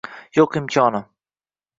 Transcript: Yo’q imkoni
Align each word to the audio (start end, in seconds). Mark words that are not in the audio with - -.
Yo’q 0.37 0.57
imkoni 0.61 1.01